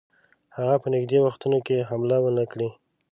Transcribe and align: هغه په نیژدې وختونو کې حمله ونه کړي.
هغه 0.55 0.75
په 0.81 0.87
نیژدې 0.93 1.19
وختونو 1.25 1.57
کې 1.67 1.87
حمله 1.89 2.17
ونه 2.21 2.45
کړي. 2.51 2.69